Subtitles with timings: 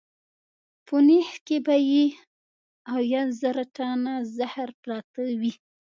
[0.85, 2.05] په نېښ کې به یې
[2.93, 5.53] اویا زره ټنه زهر پراته وي.